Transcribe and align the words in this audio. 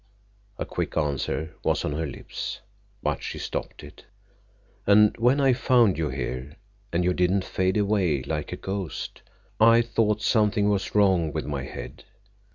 A 0.57 0.65
quick 0.65 0.97
answer 0.97 1.55
was 1.63 1.85
on 1.85 1.91
her 1.93 2.07
lips, 2.07 2.61
but 3.03 3.21
she 3.21 3.37
stopped 3.37 3.83
it. 3.83 4.05
"And 4.87 5.15
when 5.17 5.39
I 5.39 5.53
found 5.53 5.95
you 5.95 6.09
here, 6.09 6.55
and 6.91 7.03
you 7.03 7.13
didn't 7.13 7.43
fade 7.43 7.77
away 7.77 8.23
like 8.23 8.51
a 8.51 8.57
ghost, 8.57 9.21
I 9.59 9.83
thought 9.83 10.23
something 10.23 10.67
was 10.69 10.95
wrong 10.95 11.31
with 11.31 11.45
my 11.45 11.65
head. 11.65 12.05